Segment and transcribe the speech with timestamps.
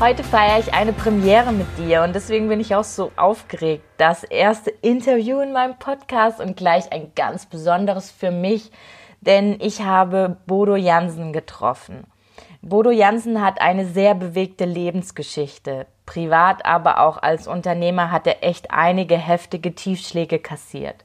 [0.00, 3.84] Heute feiere ich eine Premiere mit dir und deswegen bin ich auch so aufgeregt.
[3.96, 8.72] Das erste Interview in meinem Podcast und gleich ein ganz besonderes für mich,
[9.20, 12.08] denn ich habe Bodo Jansen getroffen.
[12.60, 15.86] Bodo Jansen hat eine sehr bewegte Lebensgeschichte.
[16.06, 21.04] Privat, aber auch als Unternehmer hat er echt einige heftige Tiefschläge kassiert.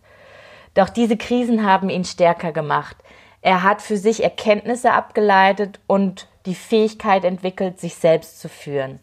[0.73, 2.97] Doch diese Krisen haben ihn stärker gemacht.
[3.41, 8.99] Er hat für sich Erkenntnisse abgeleitet und die Fähigkeit entwickelt, sich selbst zu führen.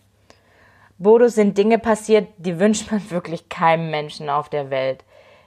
[0.98, 5.04] Bodo sind Dinge passiert, die wünscht man wirklich keinem Menschen auf der Welt.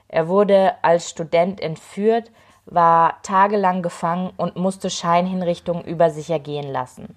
[0.08, 2.30] Er wurde als Student entführt,
[2.66, 7.16] war tagelang gefangen und musste Scheinhinrichtungen über sich ergehen lassen.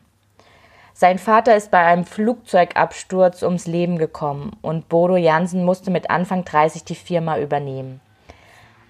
[0.96, 6.46] Sein Vater ist bei einem Flugzeugabsturz ums Leben gekommen und Bodo Jansen musste mit Anfang
[6.46, 8.00] 30 die Firma übernehmen.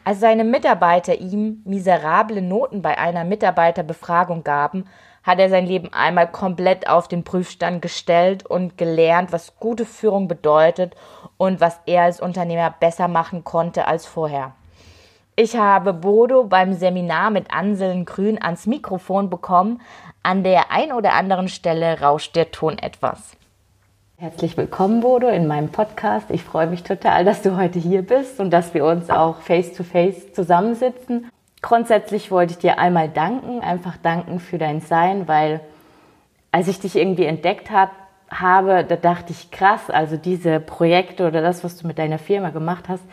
[0.03, 4.85] Als seine Mitarbeiter ihm miserable Noten bei einer Mitarbeiterbefragung gaben,
[5.23, 10.27] hat er sein Leben einmal komplett auf den Prüfstand gestellt und gelernt, was gute Führung
[10.27, 10.95] bedeutet
[11.37, 14.53] und was er als Unternehmer besser machen konnte als vorher.
[15.35, 19.81] Ich habe Bodo beim Seminar mit Anseln Grün ans Mikrofon bekommen.
[20.21, 23.35] An der ein oder anderen Stelle rauscht der Ton etwas.
[24.17, 26.29] Herzlich willkommen, Bodo, in meinem Podcast.
[26.29, 30.27] Ich freue mich total, dass du heute hier bist und dass wir uns auch face-to-face
[30.27, 31.29] -face zusammensitzen.
[31.63, 35.61] Grundsätzlich wollte ich dir einmal danken, einfach danken für dein Sein, weil
[36.51, 37.91] als ich dich irgendwie entdeckt hab,
[38.29, 42.49] habe, da dachte ich, krass, also diese Projekte oder das, was du mit deiner Firma
[42.49, 43.03] gemacht hast,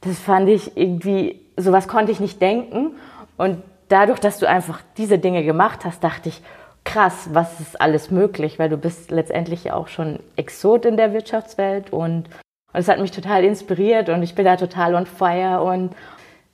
[0.00, 2.96] das fand ich irgendwie, sowas konnte ich nicht denken.
[3.36, 6.42] Und dadurch, dass du einfach diese Dinge gemacht hast, dachte ich,
[6.82, 11.92] krass, was ist alles möglich, weil du bist letztendlich auch schon Exot in der Wirtschaftswelt
[11.92, 12.24] und
[12.72, 15.94] es hat mich total inspiriert und ich bin da total on fire und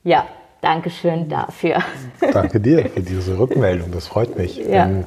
[0.04, 0.26] ja,
[0.60, 1.78] danke schön dafür.
[2.32, 4.56] Danke dir für diese Rückmeldung, das freut mich.
[4.56, 4.86] Ja.
[4.86, 5.06] Wenn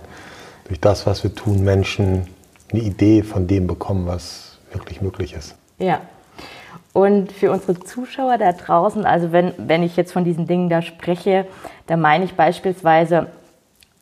[0.68, 2.28] durch das, was wir tun, Menschen
[2.72, 5.56] eine Idee von dem bekommen, was wirklich möglich ist.
[5.78, 6.02] Ja.
[6.94, 10.82] Und für unsere Zuschauer da draußen, also wenn, wenn ich jetzt von diesen Dingen da
[10.82, 11.48] spreche,
[11.88, 13.28] da meine ich beispielsweise,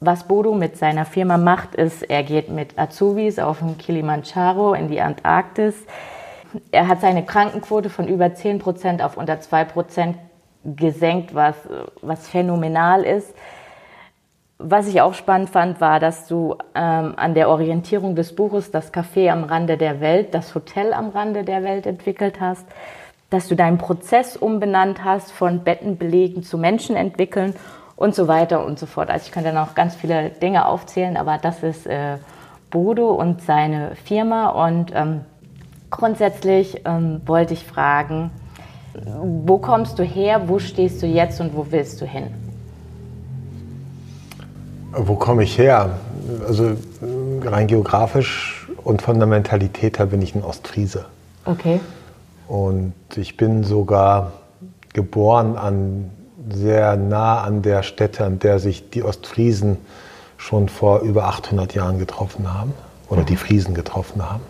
[0.01, 4.89] was Bodo mit seiner Firma macht, ist, er geht mit Azubis auf den Kilimanjaro in
[4.89, 5.75] die Antarktis.
[6.71, 10.17] Er hat seine Krankenquote von über 10 Prozent auf unter 2 Prozent
[10.63, 11.55] gesenkt, was,
[12.01, 13.33] was phänomenal ist.
[14.57, 18.93] Was ich auch spannend fand, war, dass du ähm, an der Orientierung des Buches das
[18.93, 22.67] Café am Rande der Welt, das Hotel am Rande der Welt entwickelt hast,
[23.31, 27.55] dass du deinen Prozess umbenannt hast von Bettenbelegen zu Menschen entwickeln
[27.95, 29.09] und so weiter und so fort.
[29.09, 32.17] Also ich könnte noch ganz viele Dinge aufzählen, aber das ist äh,
[32.69, 34.49] Bodo und seine Firma.
[34.49, 35.21] Und ähm,
[35.89, 38.31] grundsätzlich ähm, wollte ich fragen,
[38.93, 42.27] wo kommst du her, wo stehst du jetzt und wo willst du hin?
[44.93, 45.97] Wo komme ich her?
[46.47, 46.71] Also
[47.43, 51.05] rein geografisch und von der Mentalität her bin ich ein Ostfriese.
[51.45, 51.79] Okay.
[52.47, 54.33] Und ich bin sogar
[54.93, 56.09] geboren an
[56.49, 59.77] sehr nah an der Stätte, an der sich die Ostfriesen
[60.37, 62.73] schon vor über 800 Jahren getroffen haben
[63.09, 63.27] oder mhm.
[63.27, 64.41] die Friesen getroffen haben.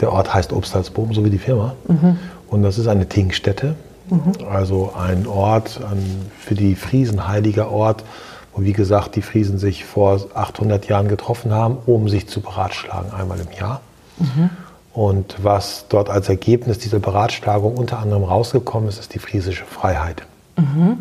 [0.00, 1.74] Der Ort heißt Obstalsboom, so wie die Firma.
[1.86, 2.18] Mhm.
[2.48, 3.74] Und das ist eine Tinkstätte,
[4.10, 4.32] mhm.
[4.48, 8.04] also ein Ort, ein für die Friesen heiliger Ort,
[8.52, 13.12] wo wie gesagt die Friesen sich vor 800 Jahren getroffen haben, um sich zu beratschlagen,
[13.12, 13.80] einmal im Jahr.
[14.18, 14.50] Mhm.
[14.92, 20.22] Und was dort als Ergebnis dieser Beratschlagung unter anderem rausgekommen ist, ist die friesische Freiheit.
[20.56, 20.98] Mhm.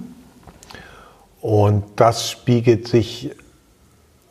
[1.41, 3.31] Und das spiegelt sich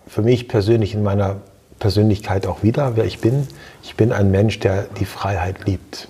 [0.08, 1.36] für mich persönlich in meiner
[1.78, 3.46] Persönlichkeit auch wieder, wer ich bin.
[3.82, 6.08] Ich bin ein Mensch, der die Freiheit liebt,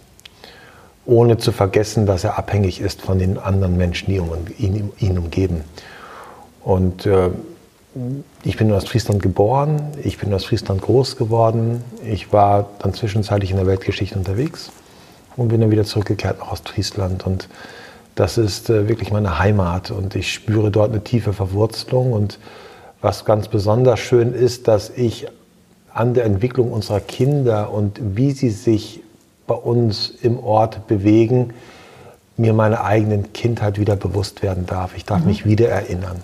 [1.05, 4.21] ohne zu vergessen, dass er abhängig ist von den anderen Menschen, die
[4.63, 5.65] ihn, ihn umgeben.
[6.63, 7.31] Und äh,
[8.43, 13.51] ich bin in Ostfriesland geboren, ich bin in Ostfriesland groß geworden, ich war dann zwischenzeitlich
[13.51, 14.71] in der Weltgeschichte unterwegs
[15.37, 17.27] und bin dann wieder zurückgekehrt nach Ostfriesland.
[17.27, 17.49] Und
[18.15, 22.13] das ist äh, wirklich meine Heimat und ich spüre dort eine tiefe Verwurzelung.
[22.13, 22.39] Und
[23.01, 25.27] was ganz besonders schön ist, dass ich
[25.93, 29.03] an der Entwicklung unserer Kinder und wie sie sich
[29.47, 31.53] bei uns im Ort bewegen,
[32.37, 34.97] mir meiner eigenen Kindheit wieder bewusst werden darf.
[34.97, 35.27] Ich darf mhm.
[35.27, 36.23] mich wieder erinnern,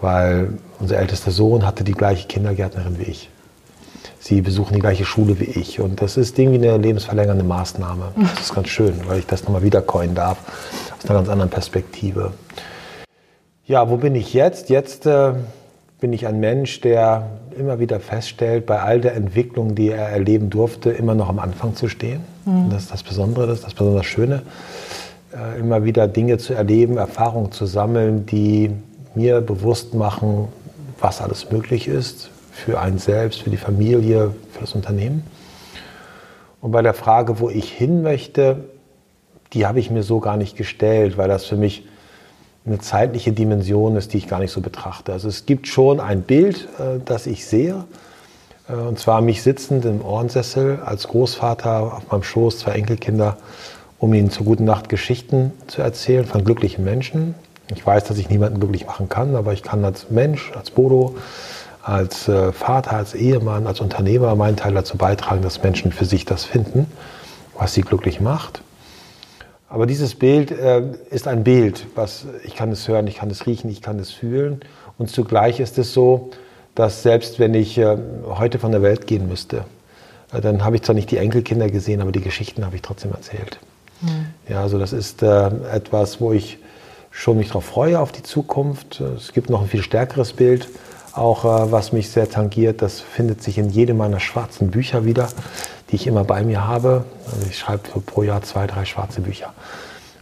[0.00, 3.30] weil unser ältester Sohn hatte die gleiche Kindergärtnerin wie ich.
[4.18, 5.80] sie besuchen die gleiche Schule wie ich.
[5.80, 8.12] Und das ist irgendwie eine lebensverlängernde Maßnahme.
[8.16, 10.38] Das ist ganz schön, weil ich das nochmal wiedercoin darf,
[10.98, 12.32] aus einer ganz anderen Perspektive.
[13.66, 14.68] Ja, wo bin ich jetzt?
[14.68, 15.32] Jetzt äh,
[16.00, 20.50] bin ich ein Mensch, der immer wieder feststellt, bei all der Entwicklung, die er erleben
[20.50, 22.20] durfte, immer noch am Anfang zu stehen.
[22.44, 22.70] Mhm.
[22.70, 24.42] Das ist das Besondere, das ist das besonders Schöne.
[25.32, 28.70] Äh, immer wieder Dinge zu erleben, Erfahrungen zu sammeln, die
[29.14, 30.48] mir bewusst machen,
[31.00, 35.24] was alles möglich ist für einen selbst, für die Familie, für das Unternehmen.
[36.60, 38.64] Und bei der Frage, wo ich hin möchte,
[39.52, 41.84] die habe ich mir so gar nicht gestellt, weil das für mich
[42.66, 45.12] eine zeitliche Dimension ist, die ich gar nicht so betrachte.
[45.12, 47.84] Also es gibt schon ein Bild, äh, das ich sehe,
[48.68, 53.36] äh, und zwar mich sitzend im Ohrensessel als Großvater auf meinem Schoß, zwei Enkelkinder,
[53.98, 57.34] um ihnen zur guten Nacht Geschichten zu erzählen von glücklichen Menschen.
[57.74, 61.14] Ich weiß, dass ich niemanden glücklich machen kann, aber ich kann als Mensch, als Bodo,
[61.82, 66.24] als äh, Vater, als Ehemann, als Unternehmer meinen Teil dazu beitragen, dass Menschen für sich
[66.24, 66.86] das finden,
[67.56, 68.62] was sie glücklich macht.
[69.70, 73.46] Aber dieses Bild äh, ist ein Bild, was ich kann es hören, ich kann es
[73.46, 74.60] riechen, ich kann es fühlen.
[74.98, 76.30] Und zugleich ist es so,
[76.74, 77.96] dass selbst wenn ich äh,
[78.26, 79.64] heute von der Welt gehen müsste,
[80.32, 83.12] äh, dann habe ich zwar nicht die Enkelkinder gesehen, aber die Geschichten habe ich trotzdem
[83.12, 83.60] erzählt.
[84.00, 84.26] Mhm.
[84.48, 86.58] Ja, also das ist äh, etwas, wo ich
[87.12, 89.00] schon mich darauf freue auf die Zukunft.
[89.00, 90.66] Es gibt noch ein viel stärkeres Bild,
[91.12, 92.82] auch äh, was mich sehr tangiert.
[92.82, 95.28] Das findet sich in jedem meiner schwarzen Bücher wieder
[95.90, 97.04] die ich immer bei mir habe.
[97.26, 99.52] Also ich schreibe pro Jahr zwei, drei schwarze Bücher.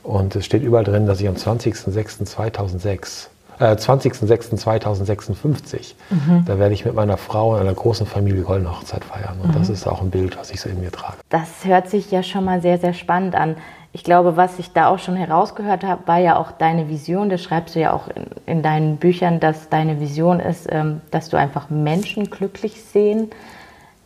[0.03, 3.29] Und es steht überall drin, dass ich am 20.06.2006
[3.61, 5.95] äh, 20.06.2056.
[6.11, 6.45] Mhm.
[6.47, 9.41] Da werde ich mit meiner Frau in einer großen Familie Goldene Hochzeit feiern.
[9.43, 9.59] Und mhm.
[9.59, 11.17] das ist auch ein Bild, was ich so in mir trage.
[11.29, 13.57] Das hört sich ja schon mal sehr, sehr spannend an.
[13.93, 17.31] Ich glaube, was ich da auch schon herausgehört habe, war ja auch deine Vision.
[17.31, 21.31] Das schreibst du ja auch in, in deinen Büchern, dass deine Vision ist, ähm, dass
[21.31, 23.31] du einfach Menschen glücklich sehen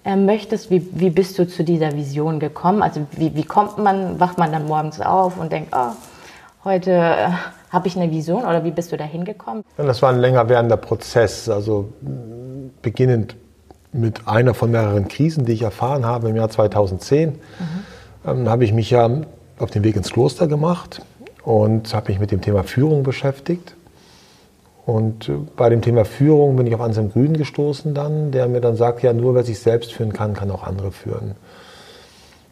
[0.05, 0.71] möchtest.
[0.71, 2.83] Wie, wie bist du zu dieser Vision gekommen?
[2.83, 5.93] Also wie, wie kommt man, wacht man dann morgens auf und denkt, oh,
[6.65, 7.29] heute äh,
[7.71, 9.65] habe ich eine Vision oder wie bist du da hingekommen?
[9.77, 11.89] Das war ein länger währender Prozess, also
[12.83, 13.37] beginnend
[13.93, 17.37] mit einer von mehreren Krisen, die ich erfahren habe im Jahr 2010, mhm.
[18.27, 19.09] ähm, habe ich mich ja
[19.59, 21.03] auf den Weg ins Kloster gemacht
[21.45, 23.75] und habe mich mit dem Thema Führung beschäftigt
[24.85, 28.61] und äh, bei dem Thema Führung bin ich auf Anselm Grün gestoßen dann, der mir
[28.61, 31.37] dann sagt, ja, nur wer sich selbst führen kann, kann auch andere führen.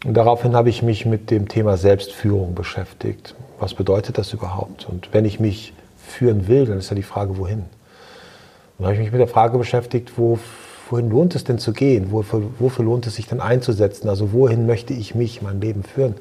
[0.05, 3.35] Und daraufhin habe ich mich mit dem Thema Selbstführung beschäftigt.
[3.59, 4.88] Was bedeutet das überhaupt?
[4.88, 7.65] Und wenn ich mich führen will, dann ist ja die Frage, wohin?
[8.79, 10.38] dann habe ich mich mit der Frage beschäftigt, wo,
[10.88, 12.12] wohin lohnt es denn zu gehen?
[12.12, 14.09] Wofür, wofür lohnt es sich denn einzusetzen?
[14.09, 16.15] Also wohin möchte ich mich, mein Leben führen?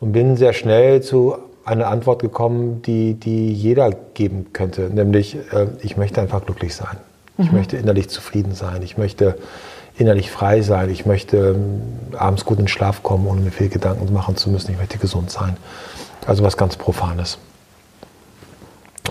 [0.00, 5.68] Und bin sehr schnell zu eine Antwort gekommen, die, die jeder geben könnte, nämlich äh,
[5.80, 6.96] ich möchte einfach glücklich sein.
[7.36, 7.44] Mhm.
[7.44, 8.82] Ich möchte innerlich zufrieden sein.
[8.82, 9.36] Ich möchte
[9.96, 10.90] innerlich frei sein.
[10.90, 11.56] Ich möchte
[12.12, 14.72] äh, abends gut in den Schlaf kommen, ohne mir viel Gedanken machen zu müssen.
[14.72, 15.56] Ich möchte gesund sein.
[16.26, 17.38] Also was ganz Profanes.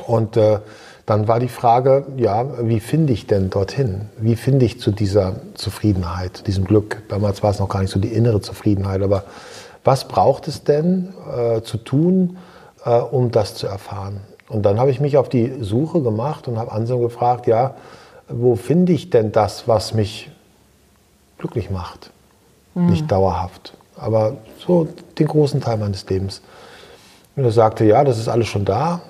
[0.07, 0.59] Und äh,
[1.05, 4.09] dann war die Frage, ja, wie finde ich denn dorthin?
[4.17, 7.03] Wie finde ich zu dieser Zufriedenheit, zu diesem Glück?
[7.09, 9.25] Damals war es noch gar nicht so die innere Zufriedenheit, aber
[9.83, 12.37] was braucht es denn äh, zu tun,
[12.85, 14.21] äh, um das zu erfahren?
[14.49, 17.75] Und dann habe ich mich auf die Suche gemacht und habe Anselm gefragt, ja,
[18.27, 20.31] wo finde ich denn das, was mich
[21.37, 22.11] glücklich macht?
[22.75, 22.87] Mhm.
[22.87, 26.41] Nicht dauerhaft, aber so den großen Teil meines Lebens.
[27.35, 29.01] Und er sagte, ja, das ist alles schon da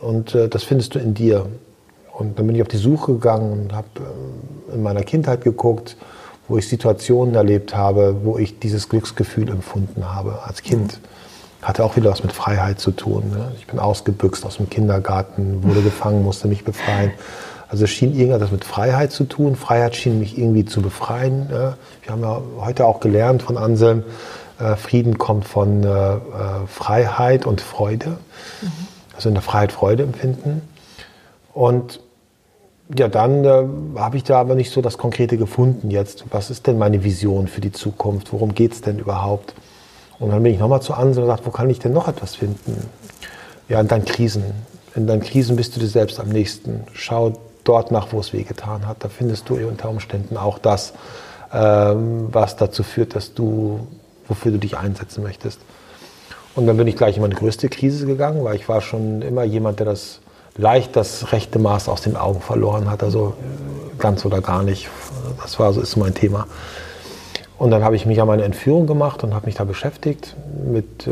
[0.00, 1.46] und äh, das findest du in dir.
[2.12, 5.96] Und dann bin ich auf die Suche gegangen und habe äh, in meiner Kindheit geguckt,
[6.48, 11.00] wo ich Situationen erlebt habe, wo ich dieses Glücksgefühl empfunden habe als Kind.
[11.62, 13.30] Hatte auch wieder was mit Freiheit zu tun.
[13.30, 13.52] Ne?
[13.58, 17.12] Ich bin ausgebüxt aus dem Kindergarten, wurde gefangen, musste mich befreien.
[17.68, 19.56] Also es schien irgendetwas mit Freiheit zu tun.
[19.56, 21.48] Freiheit schien mich irgendwie zu befreien.
[21.48, 21.76] Ne?
[22.02, 24.04] Wir haben ja heute auch gelernt von Anselm,
[24.58, 26.18] äh, Frieden kommt von äh, äh,
[26.66, 28.18] Freiheit und Freude.
[28.62, 28.70] Mhm.
[29.14, 30.62] Also in der Freiheit Freude empfinden.
[31.52, 32.00] Und
[32.96, 36.24] ja, dann äh, habe ich da aber nicht so das Konkrete gefunden jetzt.
[36.30, 38.32] Was ist denn meine Vision für die Zukunft?
[38.32, 39.54] Worum geht es denn überhaupt?
[40.20, 42.36] Und dann bin ich nochmal zu Anselm und gesagt, wo kann ich denn noch etwas
[42.36, 42.88] finden?
[43.68, 44.44] Ja, in deinen Krisen.
[44.94, 46.84] In deinen Krisen bist du dir selbst am nächsten.
[46.92, 47.32] Schau
[47.64, 48.98] dort nach, wo es wehgetan hat.
[49.00, 50.92] Da findest du unter Umständen auch das,
[51.52, 53.86] ähm, was dazu führt, dass du,
[54.28, 55.60] wofür du dich einsetzen möchtest.
[56.54, 59.44] Und dann bin ich gleich in meine größte Krise gegangen, weil ich war schon immer
[59.44, 60.20] jemand, der das
[60.56, 63.34] leicht das rechte Maß aus den Augen verloren hat, also
[63.98, 64.88] ganz oder gar nicht.
[65.40, 66.46] Das war so ist mein Thema.
[67.60, 71.06] Und dann habe ich mich an meine Entführung gemacht und habe mich da beschäftigt mit
[71.06, 71.10] äh,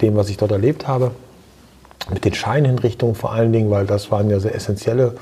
[0.00, 1.10] dem, was ich dort erlebt habe,
[2.10, 5.14] mit den Scheinhinrichtungen vor allen Dingen, weil das waren ja sehr essentielle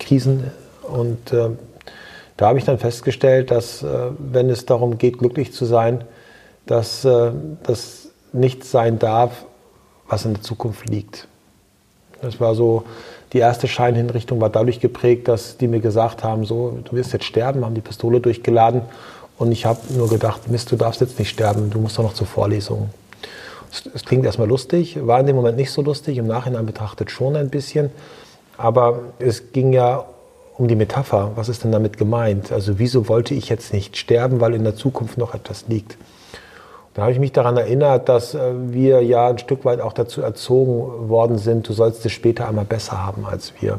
[0.00, 0.50] Krisen.
[0.82, 1.50] Und äh,
[2.36, 6.02] da habe ich dann festgestellt, dass äh, wenn es darum geht, glücklich zu sein,
[6.66, 7.30] dass äh,
[7.62, 9.44] das nichts sein darf,
[10.08, 11.28] was in der Zukunft liegt.
[12.22, 12.82] Das war so,
[13.32, 17.24] die erste Scheinhinrichtung war dadurch geprägt, dass die mir gesagt haben, so, du wirst jetzt
[17.24, 18.82] sterben, haben die Pistole durchgeladen
[19.38, 22.14] und ich habe nur gedacht, Mist, du darfst jetzt nicht sterben, du musst doch noch
[22.14, 22.90] zur Vorlesung.
[23.94, 27.36] Es klingt erstmal lustig, war in dem Moment nicht so lustig, im Nachhinein betrachtet schon
[27.36, 27.90] ein bisschen,
[28.56, 30.04] aber es ging ja
[30.56, 31.32] um die Metapher.
[31.36, 32.50] Was ist denn damit gemeint?
[32.50, 35.96] Also wieso wollte ich jetzt nicht sterben, weil in der Zukunft noch etwas liegt?
[36.94, 40.20] Da habe ich mich daran erinnert, dass äh, wir ja ein Stück weit auch dazu
[40.20, 43.78] erzogen worden sind, du sollst es später einmal besser haben als wir.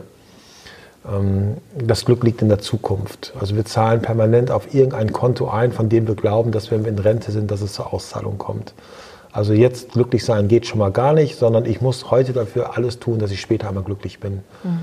[1.07, 3.33] Ähm, das Glück liegt in der Zukunft.
[3.39, 6.91] Also wir zahlen permanent auf irgendein Konto ein, von dem wir glauben, dass wenn wir
[6.91, 8.73] in Rente sind, dass es zur Auszahlung kommt.
[9.31, 12.99] Also jetzt glücklich sein geht schon mal gar nicht, sondern ich muss heute dafür alles
[12.99, 14.41] tun, dass ich später einmal glücklich bin.
[14.63, 14.79] Mhm.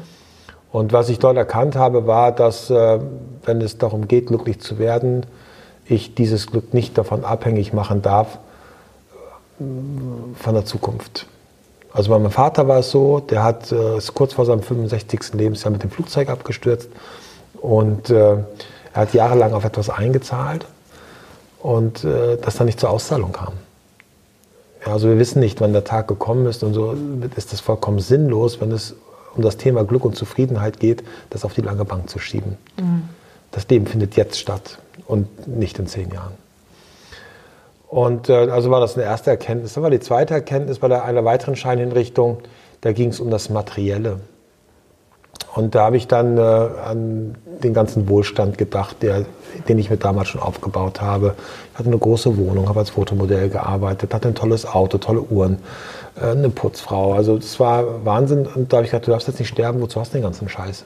[0.72, 3.00] Und was ich dort erkannt habe, war, dass äh,
[3.44, 5.26] wenn es darum geht, glücklich zu werden,
[5.84, 8.38] ich dieses Glück nicht davon abhängig machen darf
[9.58, 9.64] äh,
[10.34, 11.26] von der Zukunft.
[11.96, 15.32] Also bei meinem Vater war es so, der hat, äh, ist kurz vor seinem 65.
[15.32, 16.90] Lebensjahr mit dem Flugzeug abgestürzt
[17.54, 18.44] und äh, er
[18.92, 20.66] hat jahrelang auf etwas eingezahlt
[21.58, 23.54] und äh, das dann nicht zur Auszahlung kam.
[24.84, 26.94] Ja, also wir wissen nicht, wann der Tag gekommen ist und so
[27.34, 28.94] ist das vollkommen sinnlos, wenn es
[29.34, 32.58] um das Thema Glück und Zufriedenheit geht, das auf die lange Bank zu schieben.
[32.78, 33.08] Mhm.
[33.52, 36.34] Das Leben findet jetzt statt und nicht in zehn Jahren.
[37.96, 39.72] Und äh, also war das eine erste Erkenntnis.
[39.72, 42.40] Dann war die zweite Erkenntnis bei der, einer weiteren Scheinhinrichtung,
[42.82, 44.20] da ging es um das Materielle.
[45.54, 49.24] Und da habe ich dann äh, an den ganzen Wohlstand gedacht, der,
[49.66, 51.36] den ich mir damals schon aufgebaut habe.
[51.72, 55.56] Ich hatte eine große Wohnung, habe als Fotomodell gearbeitet, hatte ein tolles Auto, tolle Uhren,
[56.20, 57.14] äh, eine Putzfrau.
[57.14, 58.46] Also das war Wahnsinn.
[58.46, 60.50] Und da habe ich gedacht, du darfst jetzt nicht sterben, wozu hast du den ganzen
[60.50, 60.84] Scheiß?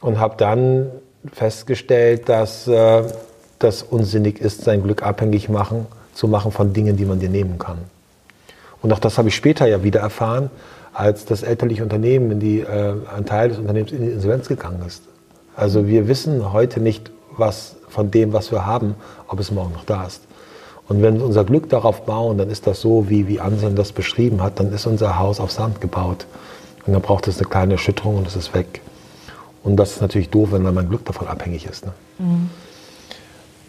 [0.00, 0.92] Und habe dann
[1.32, 3.02] festgestellt, dass äh,
[3.58, 7.58] das unsinnig ist, sein Glück abhängig machen, zu machen von Dingen, die man dir nehmen
[7.58, 7.78] kann.
[8.80, 10.50] Und auch das habe ich später ja wieder erfahren,
[10.92, 14.82] als das elterliche Unternehmen in die, äh, ein Teil des Unternehmens in die Insolvenz gegangen
[14.86, 15.02] ist.
[15.56, 18.94] Also wir wissen heute nicht, was von dem, was wir haben,
[19.28, 20.22] ob es morgen noch da ist.
[20.88, 23.92] Und wenn wir unser Glück darauf bauen, dann ist das so, wie, wie Anselm das
[23.92, 26.26] beschrieben hat, dann ist unser Haus auf Sand gebaut.
[26.86, 28.82] Und dann braucht es eine kleine Erschütterung und es ist weg.
[29.62, 31.86] Und das ist natürlich doof, wenn dann mein Glück davon abhängig ist.
[31.86, 31.92] Ne?
[32.18, 32.50] Mhm.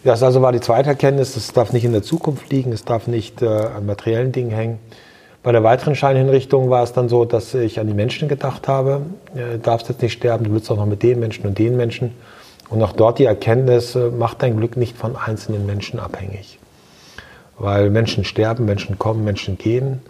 [0.06, 3.08] Das also war die zweite Erkenntnis, es darf nicht in der Zukunft liegen, es darf
[3.08, 4.78] nicht äh, an materiellen Dingen hängen.
[5.42, 9.02] Bei der weiteren Scheinhinrichtung war es dann so, dass ich an die Menschen gedacht habe.
[9.34, 12.12] Du darfst jetzt nicht sterben, du willst auch noch mit den Menschen und den Menschen.
[12.68, 16.60] Und auch dort die Erkenntnis, äh, macht dein Glück nicht von einzelnen Menschen abhängig.
[17.58, 20.02] Weil Menschen sterben, Menschen kommen, Menschen gehen.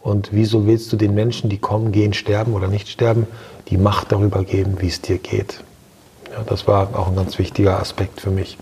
[0.00, 3.26] Und wieso willst du den Menschen, die kommen, gehen, sterben oder nicht sterben,
[3.68, 5.62] die Macht darüber geben, wie es dir geht?
[6.30, 8.56] Ja, das war auch ein ganz wichtiger Aspekt für mich.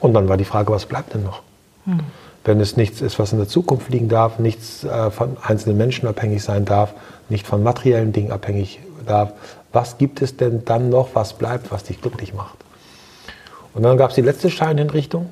[0.00, 1.42] Und dann war die Frage, was bleibt denn noch?
[1.84, 2.00] Hm.
[2.44, 6.08] Wenn es nichts ist, was in der Zukunft liegen darf, nichts äh, von einzelnen Menschen
[6.08, 6.94] abhängig sein darf,
[7.28, 9.32] nicht von materiellen Dingen abhängig darf,
[9.72, 12.56] was gibt es denn dann noch, was bleibt, was dich glücklich macht?
[13.74, 15.28] Und dann gab es die letzte Scheinhinrichtung.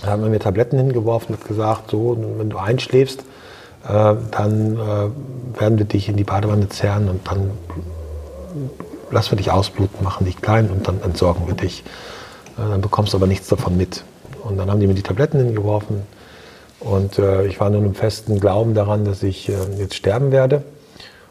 [0.00, 5.60] Da haben wir mir Tabletten hingeworfen und gesagt, so, wenn du einschläfst, äh, dann äh,
[5.60, 7.50] werden wir dich in die Badewanne zerren und dann
[9.10, 11.84] lassen wir dich ausbluten, machen dich klein und dann entsorgen wir dich.
[12.58, 14.04] Äh, dann bekommst du aber nichts davon mit.
[14.42, 16.02] Und dann haben die mir die Tabletten hingeworfen
[16.80, 20.62] und äh, ich war nun im festen Glauben daran, dass ich äh, jetzt sterben werde.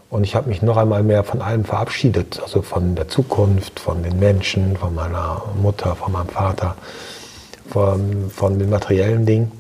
[0.10, 4.04] Und ich habe mich noch einmal mehr von allem verabschiedet, also von der Zukunft, von
[4.04, 6.76] den Menschen, von meiner Mutter, von meinem Vater,
[7.70, 9.52] von, von den materiellen Dingen.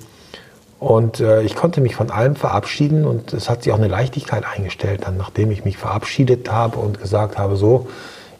[0.79, 4.43] Und äh, ich konnte mich von allem verabschieden und es hat sich auch eine Leichtigkeit
[4.45, 7.87] eingestellt, dann nachdem ich mich verabschiedet habe und gesagt habe, so,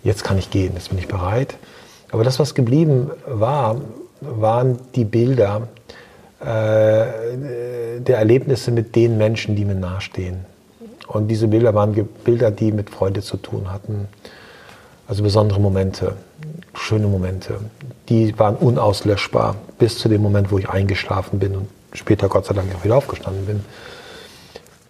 [0.04, 1.56] jetzt kann ich gehen, jetzt bin ich bereit.
[2.12, 3.78] Aber das, was geblieben war,
[4.22, 5.68] waren die Bilder
[6.40, 6.46] äh,
[8.00, 10.46] der Erlebnisse mit den Menschen, die mir nahestehen.
[11.08, 14.08] Und diese Bilder waren Bilder, die mit Freude zu tun hatten.
[15.08, 16.14] Also besondere Momente,
[16.74, 17.60] schöne Momente.
[18.10, 22.54] Die waren unauslöschbar bis zu dem Moment, wo ich eingeschlafen bin und später Gott sei
[22.54, 23.66] Dank auch wieder aufgestanden bin.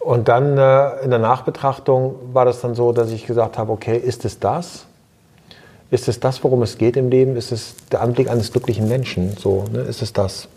[0.00, 3.96] Und dann äh, in der Nachbetrachtung war das dann so, dass ich gesagt habe, okay,
[3.96, 4.86] ist es das?
[5.90, 7.36] Ist es das, worum es geht im Leben?
[7.36, 9.36] Ist es der Anblick eines glücklichen Menschen?
[9.38, 9.80] So, ne?
[9.80, 10.48] Ist es das?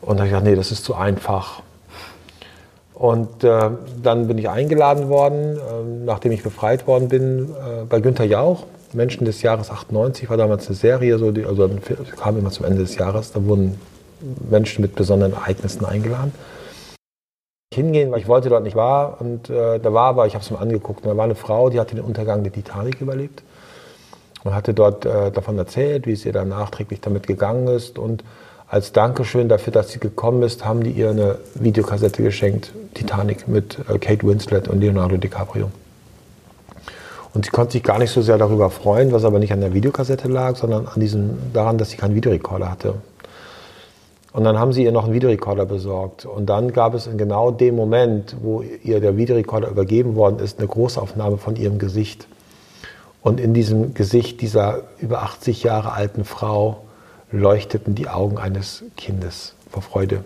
[0.00, 1.62] Und da habe ich gedacht, nee, das ist zu einfach.
[2.94, 3.70] Und äh,
[4.02, 5.60] dann bin ich eingeladen worden, äh,
[6.04, 10.66] nachdem ich befreit worden bin, äh, bei Günter Jauch, Menschen des Jahres 98, war damals
[10.66, 11.68] eine Serie, so die, also
[12.20, 13.80] kam immer zum Ende des Jahres, da wurden
[14.48, 16.32] Menschen mit besonderen Ereignissen eingeladen.
[17.72, 20.50] Hingehen, weil ich wollte dort nicht war und äh, da war aber, ich habe es
[20.52, 23.42] mir angeguckt, da war eine Frau, die hatte den Untergang der Titanic überlebt
[24.44, 27.98] und hatte dort äh, davon erzählt, wie es ihr dann nachträglich damit gegangen ist.
[27.98, 28.22] Und
[28.68, 33.78] als Dankeschön dafür, dass sie gekommen ist, haben die ihr eine Videokassette geschenkt, Titanic mit
[33.88, 35.70] äh, Kate Winslet und Leonardo DiCaprio.
[37.32, 39.74] Und sie konnte sich gar nicht so sehr darüber freuen, was aber nicht an der
[39.74, 42.94] Videokassette lag, sondern an diesem, daran, dass sie keinen Videorekorder hatte.
[44.32, 46.26] Und dann haben sie ihr noch einen Videorekorder besorgt.
[46.26, 50.58] Und dann gab es in genau dem Moment, wo ihr der Videorekorder übergeben worden ist,
[50.58, 52.26] eine Großaufnahme von ihrem Gesicht.
[53.24, 56.84] Und in diesem Gesicht dieser über 80 Jahre alten Frau
[57.32, 60.22] leuchteten die Augen eines Kindes vor Freude.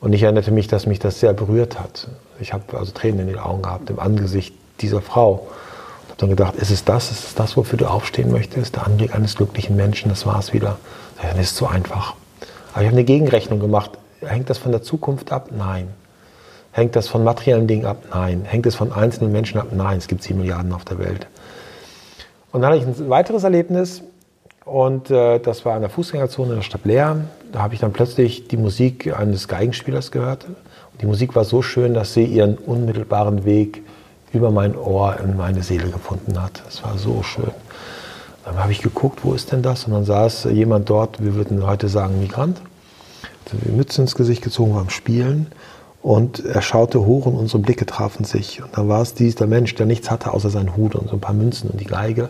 [0.00, 2.08] Und ich erinnerte mich, dass mich das sehr berührt hat.
[2.40, 5.46] Ich habe also Tränen in den Augen gehabt im Angesicht dieser Frau
[6.16, 8.76] habe dann gedacht, ist es das, ist es das, wofür du aufstehen möchtest?
[8.76, 10.78] Der Anblick eines glücklichen Menschen, das war es wieder.
[11.20, 12.14] Das ist so einfach.
[12.72, 13.90] Aber ich habe eine Gegenrechnung gemacht.
[14.20, 15.50] Hängt das von der Zukunft ab?
[15.56, 15.88] Nein.
[16.72, 18.02] Hängt das von materiellen Dingen ab?
[18.10, 18.44] Nein.
[18.46, 19.68] Hängt es von einzelnen Menschen ab?
[19.72, 19.98] Nein.
[19.98, 21.26] Es gibt sieben Milliarden auf der Welt.
[22.56, 24.00] Und dann hatte ich ein weiteres Erlebnis
[24.64, 27.18] und äh, das war an der Fußgängerzone in der Stadt Leer.
[27.52, 30.46] Da habe ich dann plötzlich die Musik eines Geigenspielers gehört.
[30.46, 33.82] Und die Musik war so schön, dass sie ihren unmittelbaren Weg
[34.32, 36.62] über mein Ohr in meine Seele gefunden hat.
[36.64, 37.50] Das war so schön.
[38.46, 39.84] Dann habe ich geguckt, wo ist denn das?
[39.84, 42.62] Und dann saß jemand dort, wir würden heute sagen Migrant,
[43.44, 45.48] hatte die Mütze ins Gesicht gezogen beim Spielen.
[46.06, 48.62] Und er schaute hoch und unsere Blicke trafen sich.
[48.62, 51.20] Und dann war es dieser Mensch, der nichts hatte außer seinen Hut und so ein
[51.20, 52.28] paar Münzen und die Geige.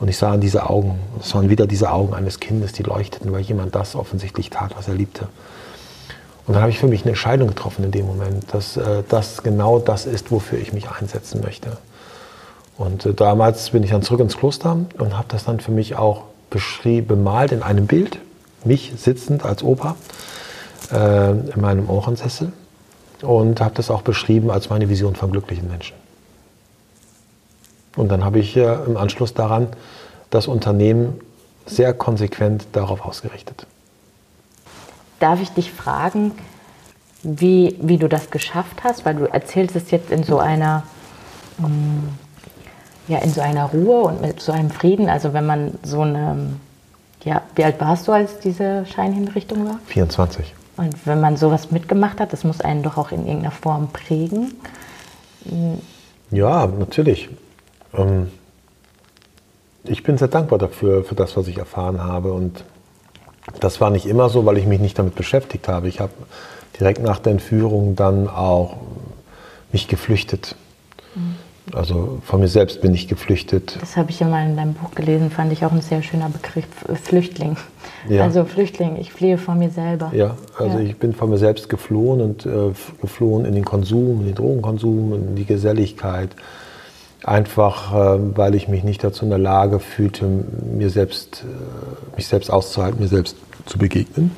[0.00, 3.30] Und ich sah in diese Augen, es waren wieder diese Augen eines Kindes, die leuchteten,
[3.30, 5.28] weil jemand das offensichtlich tat, was er liebte.
[6.46, 9.42] Und dann habe ich für mich eine Entscheidung getroffen in dem Moment, dass äh, das
[9.42, 11.76] genau das ist, wofür ich mich einsetzen möchte.
[12.78, 15.96] Und äh, damals bin ich dann zurück ins Kloster und habe das dann für mich
[15.96, 18.20] auch beschrieben, bemalt in einem Bild,
[18.64, 19.96] mich sitzend als Opa
[20.90, 22.54] äh, in meinem Ohrensessel
[23.22, 25.94] und habe das auch beschrieben als meine Vision von glücklichen Menschen.
[27.96, 29.68] Und dann habe ich äh, im Anschluss daran
[30.30, 31.20] das Unternehmen
[31.66, 33.66] sehr konsequent darauf ausgerichtet.
[35.20, 36.32] Darf ich dich fragen,
[37.22, 39.04] wie, wie du das geschafft hast?
[39.04, 40.82] Weil du erzählst es jetzt in so einer,
[41.58, 42.08] mm,
[43.08, 45.08] ja, in so einer Ruhe und mit so einem Frieden.
[45.08, 46.54] Also wenn man so eine,
[47.24, 49.78] ja, wie alt warst du, als diese Scheinhinrichtung war?
[49.86, 50.54] 24.
[50.82, 54.52] Und wenn man sowas mitgemacht hat, das muss einen doch auch in irgendeiner Form prägen.
[56.32, 57.28] Ja, natürlich.
[57.94, 58.32] Ähm,
[59.84, 62.32] ich bin sehr dankbar dafür, für das, was ich erfahren habe.
[62.32, 62.64] Und
[63.60, 65.86] das war nicht immer so, weil ich mich nicht damit beschäftigt habe.
[65.86, 66.12] Ich habe
[66.80, 68.76] direkt nach der Entführung dann auch
[69.70, 70.56] mich geflüchtet.
[71.74, 73.78] Also von mir selbst bin ich geflüchtet.
[73.80, 76.28] Das habe ich ja mal in deinem Buch gelesen, fand ich auch ein sehr schöner
[76.28, 77.56] Begriff, äh, Flüchtling.
[78.08, 78.24] Ja.
[78.24, 80.10] Also Flüchtling, ich fliehe von mir selber.
[80.14, 80.84] Ja, also ja.
[80.84, 85.14] ich bin von mir selbst geflohen und äh, geflohen in den Konsum, in den Drogenkonsum,
[85.14, 86.30] in die Geselligkeit.
[87.24, 92.26] Einfach, äh, weil ich mich nicht dazu in der Lage fühlte, mir selbst, äh, mich
[92.26, 94.32] selbst auszuhalten, mir selbst zu begegnen.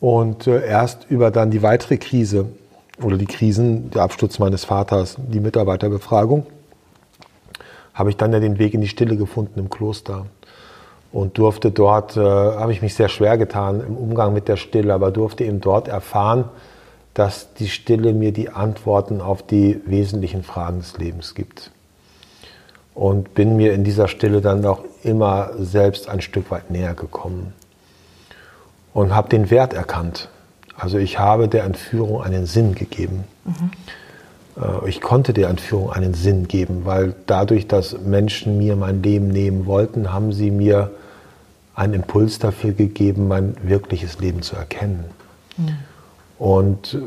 [0.00, 2.46] Und äh, erst über dann die weitere Krise
[3.02, 6.46] oder die Krisen, der Absturz meines Vaters, die Mitarbeiterbefragung,
[7.94, 10.26] habe ich dann ja den Weg in die Stille gefunden im Kloster
[11.12, 14.92] und durfte dort, äh, habe ich mich sehr schwer getan im Umgang mit der Stille,
[14.92, 16.44] aber durfte eben dort erfahren,
[17.14, 21.70] dass die Stille mir die Antworten auf die wesentlichen Fragen des Lebens gibt.
[22.94, 27.54] Und bin mir in dieser Stille dann auch immer selbst ein Stück weit näher gekommen
[28.92, 30.28] und habe den Wert erkannt.
[30.76, 33.24] Also ich habe der Entführung einen Sinn gegeben.
[33.44, 33.70] Mhm.
[34.86, 39.66] Ich konnte der Entführung einen Sinn geben, weil dadurch, dass Menschen mir mein Leben nehmen
[39.66, 40.90] wollten, haben sie mir
[41.74, 45.04] einen Impuls dafür gegeben, mein wirkliches Leben zu erkennen.
[45.58, 45.76] Mhm.
[46.38, 46.98] Und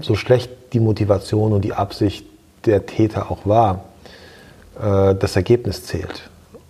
[0.00, 2.26] so schlecht die Motivation und die Absicht
[2.66, 3.84] der Täter auch war,
[4.80, 6.27] äh, das Ergebnis zählt.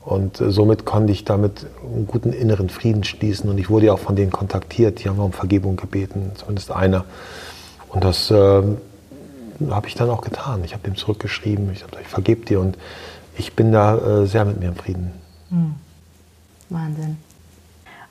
[0.08, 3.50] Und äh, somit konnte ich damit einen guten inneren Frieden schließen.
[3.50, 7.04] Und ich wurde ja auch von denen kontaktiert, die haben um Vergebung gebeten, zumindest einer.
[7.88, 8.62] Und das äh,
[9.70, 10.62] habe ich dann auch getan.
[10.64, 12.78] Ich habe dem zurückgeschrieben, ich, ich vergebe dir und
[13.36, 15.12] ich bin da äh, sehr mit mir im Frieden.
[15.50, 15.74] Mhm.
[16.70, 17.16] Wahnsinn.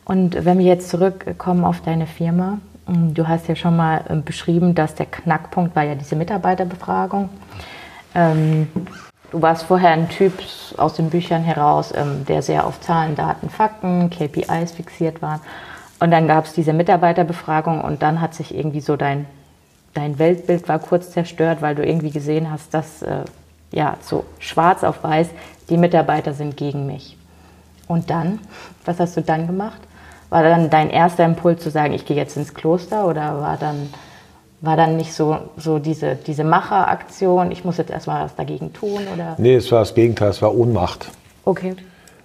[0.05, 4.23] Und wenn wir jetzt zurückkommen auf deine Firma, Mm, du hast ja schon mal ähm,
[4.23, 7.29] beschrieben, dass der Knackpunkt war ja diese Mitarbeiterbefragung.
[8.15, 8.67] Ähm,
[9.31, 10.33] du warst vorher ein Typ
[10.77, 15.41] aus den Büchern heraus, ähm, der sehr auf Zahlen, Daten, Fakten, KPIs fixiert war.
[15.99, 19.25] Und dann gab es diese Mitarbeiterbefragung und dann hat sich irgendwie so dein,
[19.93, 23.25] dein Weltbild war kurz zerstört, weil du irgendwie gesehen hast, dass äh,
[23.71, 25.29] ja so schwarz auf weiß,
[25.69, 27.17] die Mitarbeiter sind gegen mich.
[27.87, 28.39] Und dann,
[28.85, 29.79] was hast du dann gemacht?
[30.29, 33.89] War dann dein erster Impuls zu sagen, ich gehe jetzt ins Kloster oder war dann,
[34.61, 39.01] war dann nicht so, so diese, diese Macheraktion, ich muss jetzt erstmal was dagegen tun?
[39.13, 39.35] Oder?
[39.37, 41.09] Nee, es war das Gegenteil, es war Ohnmacht.
[41.45, 41.75] Okay.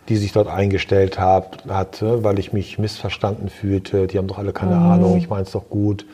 [0.08, 4.06] Die sich dort eingestellt hab, hatte, weil ich mich missverstanden fühlte.
[4.06, 4.90] Die haben doch alle keine mhm.
[4.90, 6.06] Ahnung, ich meine es doch gut.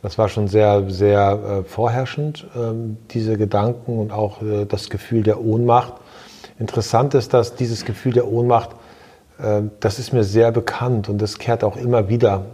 [0.00, 5.24] Das war schon sehr, sehr äh, vorherrschend, ähm, diese Gedanken und auch äh, das Gefühl
[5.24, 5.94] der Ohnmacht.
[6.60, 8.70] Interessant ist, dass dieses Gefühl der Ohnmacht,
[9.40, 12.44] äh, das ist mir sehr bekannt und das kehrt auch immer wieder.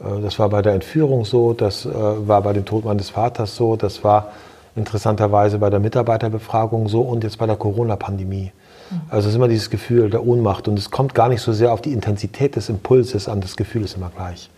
[0.00, 3.56] Äh, das war bei der Entführung so, das äh, war bei dem Tod meines Vaters
[3.56, 4.32] so, das war
[4.76, 8.52] interessanterweise bei der Mitarbeiterbefragung so und jetzt bei der Corona-Pandemie.
[8.90, 9.00] Mhm.
[9.08, 11.72] Also es ist immer dieses Gefühl der Ohnmacht und es kommt gar nicht so sehr
[11.72, 14.50] auf die Intensität des Impulses an, das Gefühl ist immer gleich.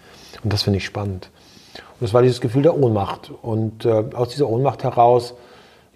[0.45, 1.31] Und das finde ich spannend.
[2.01, 3.31] Das war dieses Gefühl der Ohnmacht.
[3.43, 5.35] Und äh, aus dieser Ohnmacht heraus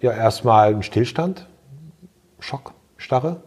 [0.01, 1.45] ja erstmal ein Stillstand,
[2.39, 3.37] Schock, Starre,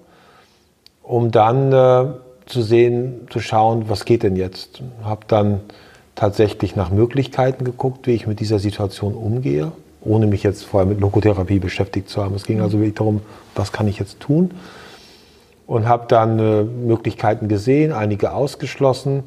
[1.03, 2.07] um dann äh,
[2.47, 4.83] zu sehen, zu schauen, was geht denn jetzt.
[5.03, 5.61] Habe dann
[6.21, 11.01] tatsächlich nach Möglichkeiten geguckt, wie ich mit dieser Situation umgehe, ohne mich jetzt vorher mit
[11.01, 12.35] Logotherapie beschäftigt zu haben.
[12.35, 13.23] Es ging also wirklich darum,
[13.55, 14.51] was kann ich jetzt tun?
[15.67, 19.23] Und habe dann äh, Möglichkeiten gesehen, einige ausgeschlossen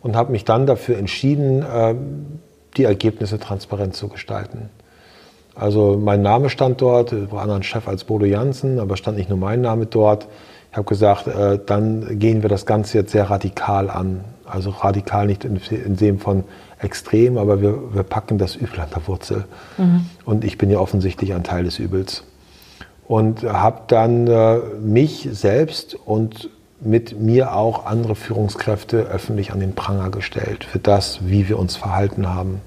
[0.00, 1.94] und habe mich dann dafür entschieden, äh,
[2.78, 4.70] die Ergebnisse transparent zu gestalten.
[5.54, 9.38] Also mein Name stand dort, war ein Chef als Bodo Jansen, aber stand nicht nur
[9.38, 10.26] mein Name dort.
[10.70, 14.24] Ich habe gesagt, äh, dann gehen wir das Ganze jetzt sehr radikal an.
[14.50, 16.44] Also radikal nicht in, dem von
[16.80, 19.44] extrem, aber wir, wir packen das Übel an der Wurzel.
[19.76, 20.06] Mhm.
[20.24, 22.24] Und ich bin ja offensichtlich ein Teil des Übels.
[23.06, 29.74] Und habe dann äh, mich selbst und mit mir auch andere Führungskräfte öffentlich an den
[29.74, 32.60] Pranger gestellt für das, wie wir uns verhalten haben.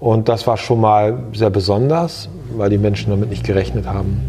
[0.00, 4.20] Und das war schon mal sehr besonders, weil die Menschen damit nicht gerechnet haben,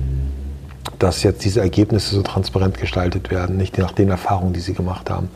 [0.99, 5.09] dass jetzt diese Ergebnisse so transparent gestaltet werden, nicht nach den Erfahrungen, die sie gemacht
[5.09, 5.29] haben.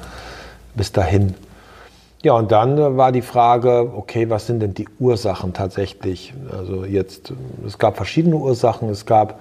[0.75, 1.35] Bis dahin.
[2.21, 6.33] Ja, und dann war die Frage, okay, was sind denn die Ursachen tatsächlich?
[6.51, 7.33] Also jetzt,
[7.65, 8.89] es gab verschiedene Ursachen.
[8.89, 9.39] Es gab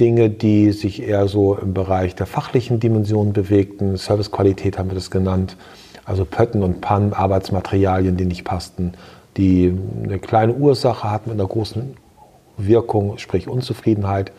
[0.00, 3.96] Dinge, die sich eher so im Bereich der fachlichen Dimension bewegten.
[3.96, 5.56] Servicequalität haben wir das genannt.
[6.06, 8.94] Also Pötten und Pannen, Arbeitsmaterialien, die nicht passten,
[9.36, 11.94] die eine kleine Ursache hatten mit einer großen
[12.56, 14.32] Wirkung, sprich Unzufriedenheit.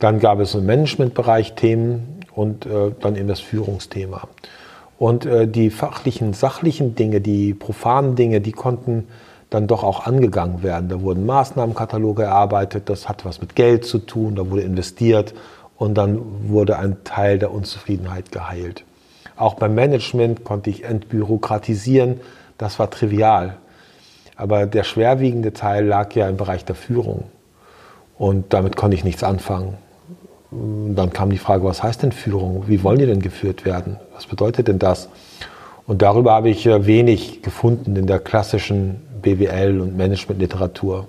[0.00, 4.28] Dann gab es im Managementbereich Themen und äh, dann eben das Führungsthema.
[4.98, 9.08] Und äh, die fachlichen, sachlichen Dinge, die profanen Dinge, die konnten
[9.50, 10.88] dann doch auch angegangen werden.
[10.88, 15.34] Da wurden Maßnahmenkataloge erarbeitet, das hat was mit Geld zu tun, da wurde investiert
[15.76, 18.84] und dann wurde ein Teil der Unzufriedenheit geheilt.
[19.36, 22.20] Auch beim Management konnte ich entbürokratisieren,
[22.58, 23.58] das war trivial.
[24.36, 27.24] Aber der schwerwiegende Teil lag ja im Bereich der Führung
[28.18, 29.74] und damit konnte ich nichts anfangen.
[30.50, 32.64] Dann kam die Frage, was heißt denn Führung?
[32.66, 33.96] Wie wollen die denn geführt werden?
[34.14, 35.08] Was bedeutet denn das?
[35.86, 41.08] Und darüber habe ich wenig gefunden in der klassischen BWL und Managementliteratur,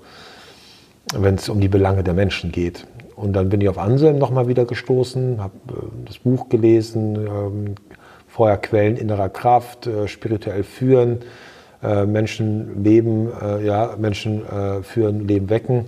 [1.15, 2.85] wenn es um die Belange der Menschen geht.
[3.17, 7.75] Und dann bin ich auf Anselm nochmal wieder gestoßen, habe äh, das Buch gelesen, ähm,
[8.27, 11.19] vorher Quellen innerer Kraft, äh, spirituell führen,
[11.81, 13.29] äh, Menschen leben,
[13.63, 14.41] ja, Menschen
[14.81, 15.85] führen, Leben wecken.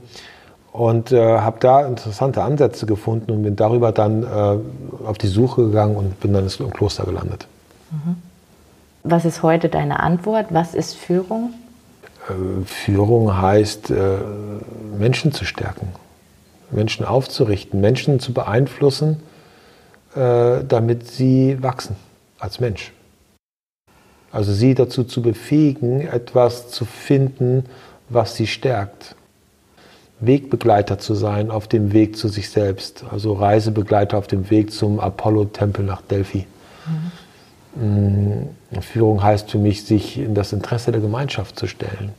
[0.71, 4.23] Und habe da interessante Ansätze gefunden und bin darüber dann
[5.05, 7.47] auf die Suche gegangen und bin dann im Kloster gelandet.
[7.91, 8.17] Mhm.
[9.03, 10.47] Was ist heute deine Antwort?
[10.51, 11.53] Was ist Führung?
[12.29, 14.17] Äh, Führung heißt, äh,
[14.97, 15.89] Menschen zu stärken,
[16.71, 19.21] Menschen aufzurichten, Menschen zu beeinflussen,
[20.15, 21.95] äh, damit sie wachsen
[22.39, 22.93] als Mensch.
[24.31, 27.65] Also sie dazu zu befähigen, etwas zu finden,
[28.09, 29.15] was sie stärkt.
[30.21, 34.99] Wegbegleiter zu sein auf dem Weg zu sich selbst, also Reisebegleiter auf dem Weg zum
[34.99, 36.45] Apollo-Tempel nach Delphi.
[36.85, 37.11] Mhm.
[38.81, 42.11] Führung heißt für mich, sich in das Interesse der Gemeinschaft zu stellen.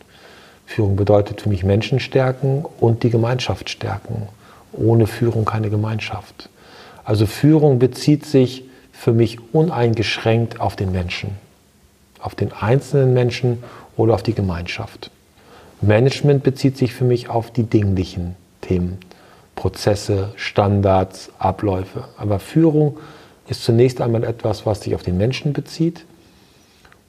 [0.65, 4.29] Führung bedeutet für mich Menschen stärken und die Gemeinschaft stärken.
[4.73, 6.49] Ohne Führung keine Gemeinschaft.
[7.05, 11.31] Also Führung bezieht sich für mich uneingeschränkt auf den Menschen,
[12.21, 13.63] auf den einzelnen Menschen
[13.97, 15.11] oder auf die Gemeinschaft.
[15.81, 18.99] Management bezieht sich für mich auf die dinglichen Themen,
[19.55, 22.05] Prozesse, Standards, Abläufe.
[22.16, 22.99] Aber Führung
[23.49, 26.05] ist zunächst einmal etwas, was sich auf den Menschen bezieht.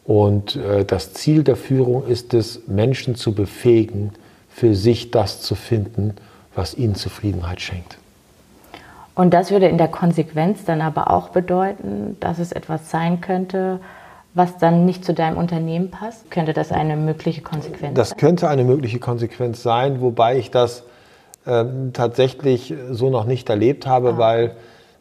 [0.06, 4.12] Und äh, das Ziel der Führung ist es, Menschen zu befähigen,
[4.50, 6.16] für sich das zu finden,
[6.56, 7.98] was ihnen Zufriedenheit schenkt.
[9.16, 13.80] Und das würde in der Konsequenz dann aber auch bedeuten, dass es etwas sein könnte,
[14.34, 16.32] was dann nicht zu deinem Unternehmen passt?
[16.32, 18.16] Könnte das eine mögliche Konsequenz das sein?
[18.16, 20.84] Das könnte eine mögliche Konsequenz sein, wobei ich das
[21.46, 24.18] äh, tatsächlich so noch nicht erlebt habe, ah.
[24.18, 24.56] weil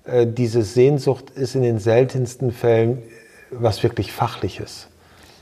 [0.05, 3.03] äh, diese Sehnsucht ist in den seltensten Fällen
[3.51, 4.89] was wirklich Fachliches.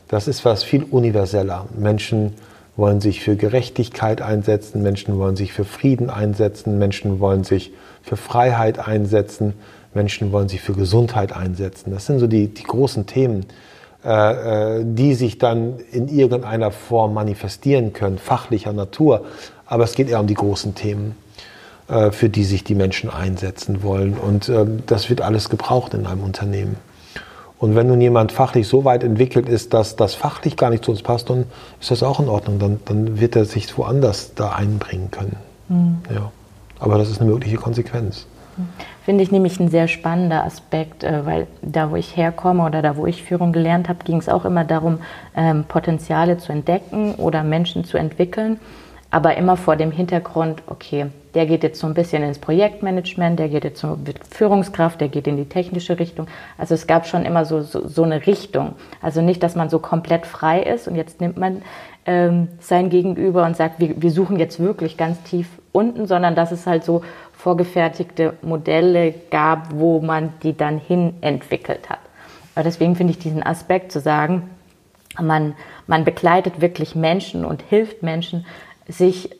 [0.09, 1.67] Das ist was viel universeller.
[1.79, 2.35] Menschen
[2.77, 7.73] wollen sich für Gerechtigkeit einsetzen, Menschen wollen sich für Frieden einsetzen, Menschen wollen sich
[8.03, 9.55] für Freiheit einsetzen,
[9.95, 11.91] Menschen wollen sich für Gesundheit einsetzen.
[11.91, 13.68] Das sind so die, die großen Themen, äh, äh
[14.05, 19.25] die sich dann in irgendeiner Form manifestieren können, fachlicher Natur.
[19.67, 21.15] Aber es geht eher um die großen Themen,
[21.89, 24.15] äh, für die sich die Menschen einsetzen wollen.
[24.15, 26.77] Und äh, das wird alles gebraucht in einem Unternehmen.
[27.59, 30.93] Und wenn nun jemand fachlich so weit entwickelt ist, dass das fachlich gar nicht zu
[30.93, 31.47] uns passt, dann
[31.81, 32.59] ist das auch in Ordnung.
[32.59, 35.37] Dann, dann wird er sich woanders da einbringen können.
[35.69, 35.99] Mhm.
[36.15, 36.31] Ja.
[36.79, 38.27] Aber das ist eine mögliche Konsequenz.
[39.05, 42.97] Finde ich nämlich ein sehr spannender Aspekt, äh, weil da, wo ich herkomme oder da,
[42.97, 44.99] wo ich Führung gelernt habe, ging es auch immer darum,
[45.37, 48.59] ähm, Potenziale zu entdecken oder Menschen zu entwickeln
[49.11, 53.49] aber immer vor dem Hintergrund, okay, der geht jetzt so ein bisschen ins Projektmanagement, der
[53.49, 56.27] geht jetzt mit Führungskraft, der geht in die technische Richtung.
[56.59, 58.75] Also es gab schon immer so, so, so eine Richtung.
[59.01, 61.63] Also nicht, dass man so komplett frei ist und jetzt nimmt man
[62.05, 66.53] ähm, sein Gegenüber und sagt, wir, wir suchen jetzt wirklich ganz tief unten, sondern dass
[66.53, 67.03] es halt so
[67.39, 72.01] vorgefertigte Modelle gab, wo man die dann hin entwickelt hat.
[72.57, 74.51] Aber deswegen finde ich diesen Aspekt zu sagen,
[75.21, 75.55] man,
[75.87, 78.45] man begleitet wirklich Menschen und hilft Menschen,
[78.89, 79.31] sich,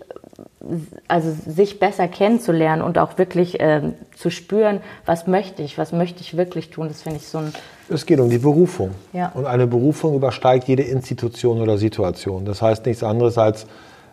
[1.09, 3.83] also sich besser kennenzulernen und auch wirklich äh,
[4.17, 6.87] zu spüren, was möchte ich, was möchte ich wirklich tun.
[6.87, 7.53] Das finde ich so ein.
[7.89, 8.93] Es geht um die Berufung.
[9.13, 9.33] Ja.
[9.35, 12.45] Und eine Berufung übersteigt jede Institution oder Situation.
[12.45, 13.67] Das heißt nichts anderes als,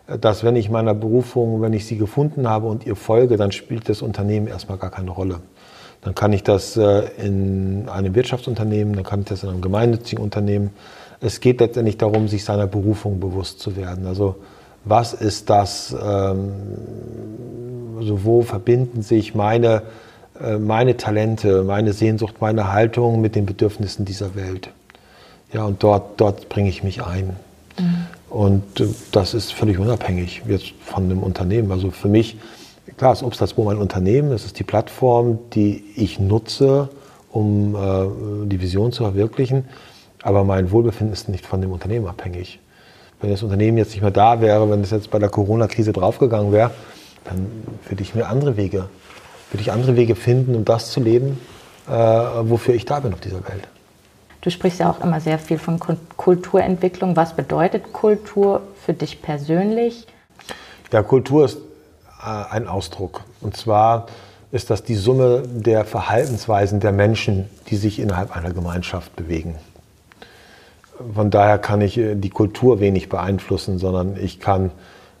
[0.06, 3.88] dass wenn ich meiner Berufung, wenn ich sie gefunden habe und ihr folge, dann spielt
[3.88, 5.40] das Unternehmen erstmal gar keine Rolle.
[6.02, 10.22] Dann kann ich das äh, in einem Wirtschaftsunternehmen, dann kann ich das in einem gemeinnützigen
[10.22, 10.70] Unternehmen.
[11.20, 14.06] Es geht letztendlich darum, sich seiner Berufung bewusst zu werden.
[14.06, 14.36] Also
[14.84, 16.52] was ist das, ähm,
[17.98, 19.82] also wo verbinden sich meine,
[20.40, 24.70] äh, meine Talente, meine Sehnsucht, meine Haltung mit den Bedürfnissen dieser Welt.
[25.52, 27.34] Ja, und dort, dort bringe ich mich ein.
[27.78, 28.05] Mhm.
[28.28, 31.70] Und äh, das ist völlig unabhängig jetzt von einem Unternehmen.
[31.72, 32.36] Also für mich,
[32.96, 36.88] klar, ist Obstasbo mein Unternehmen, es ist die Plattform, die ich nutze,
[37.30, 39.64] um äh, die Vision zu verwirklichen.
[40.22, 42.58] Aber mein Wohlbefinden ist nicht von dem Unternehmen abhängig.
[43.20, 46.52] Wenn das Unternehmen jetzt nicht mehr da wäre, wenn es jetzt bei der Corona-Krise draufgegangen
[46.52, 46.70] wäre,
[47.24, 47.46] dann
[47.88, 48.88] würde ich mir andere Wege,
[49.50, 51.38] würde ich andere Wege finden, um das zu leben,
[51.88, 53.68] äh, wofür ich da bin auf dieser Welt.
[54.46, 55.80] Du sprichst ja auch immer sehr viel von
[56.16, 57.16] Kulturentwicklung.
[57.16, 60.06] Was bedeutet Kultur für dich persönlich?
[60.92, 61.58] Ja, Kultur ist
[62.24, 63.22] äh, ein Ausdruck.
[63.40, 64.06] Und zwar
[64.52, 69.56] ist das die Summe der Verhaltensweisen der Menschen, die sich innerhalb einer Gemeinschaft bewegen
[71.14, 74.70] von daher kann ich äh, die Kultur wenig beeinflussen, sondern ich kann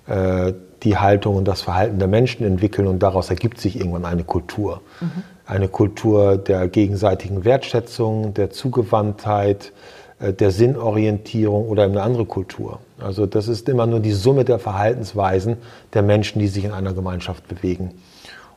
[0.06, 4.24] äh, die Haltung und das Verhalten der Menschen entwickeln und daraus ergibt sich irgendwann eine
[4.24, 4.82] Kultur.
[5.00, 5.22] Mhm.
[5.46, 9.72] Eine Kultur der gegenseitigen Wertschätzung, der Zugewandtheit,
[10.20, 12.80] äh, der Sinnorientierung oder eine andere Kultur.
[12.98, 15.56] Also das ist immer nur die Summe der Verhaltensweisen
[15.92, 17.92] der Menschen, die sich in einer Gemeinschaft bewegen.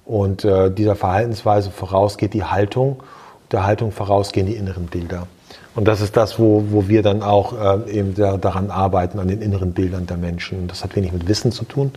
[0.05, 3.03] Und äh, dieser Verhaltensweise vorausgeht die Haltung,
[3.51, 5.27] der Haltung vorausgehen die inneren Bilder.
[5.75, 7.53] Und das ist das, wo, wo wir dann auch
[7.87, 10.67] äh, eben da, daran arbeiten, an den inneren Bildern der Menschen.
[10.67, 11.91] Das hat wenig mit Wissen zu tun,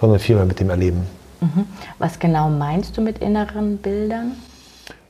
[0.00, 1.06] sondern vielmehr mit dem Erleben.
[1.40, 1.66] Mhm.
[1.98, 4.32] Was genau meinst du mit inneren Bildern?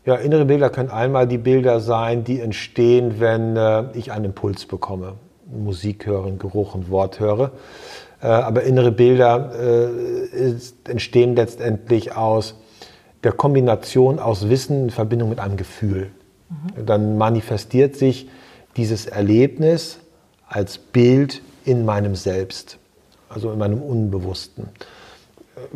[0.05, 4.67] Ja, innere Bilder können einmal die Bilder sein, die entstehen, wenn äh, ich einen Impuls
[4.67, 5.15] bekomme.
[5.47, 7.53] Musik höre, Geruch und Wort höre.
[8.21, 12.55] Äh, aber innere Bilder äh, ist, entstehen letztendlich aus
[13.23, 16.11] der Kombination aus Wissen in Verbindung mit einem Gefühl.
[16.85, 18.29] Dann manifestiert sich
[18.77, 19.99] dieses Erlebnis
[20.49, 22.79] als Bild in meinem Selbst,
[23.29, 24.69] also in meinem Unbewussten.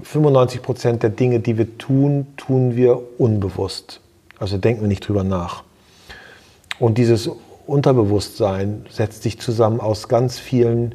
[0.02, 4.00] 95 Prozent der Dinge, die wir tun, tun wir unbewusst.
[4.38, 5.64] Also denken wir nicht drüber nach.
[6.78, 7.30] Und dieses
[7.66, 10.94] Unterbewusstsein setzt sich zusammen aus ganz vielen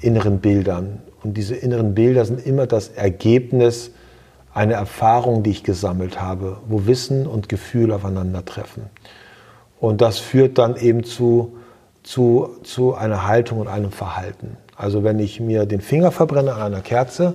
[0.00, 1.00] inneren Bildern.
[1.22, 3.90] Und diese inneren Bilder sind immer das Ergebnis
[4.54, 8.84] einer Erfahrung, die ich gesammelt habe, wo Wissen und Gefühl aufeinandertreffen.
[9.80, 11.56] Und das führt dann eben zu,
[12.02, 14.56] zu, zu einer Haltung und einem Verhalten.
[14.76, 17.34] Also wenn ich mir den Finger verbrenne an einer Kerze,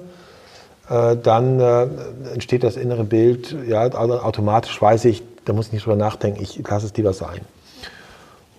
[0.90, 1.88] äh, dann äh,
[2.34, 6.42] entsteht das innere Bild, ja, also automatisch weiß ich, da muss ich nicht drüber nachdenken,
[6.42, 7.42] ich lasse es lieber sein.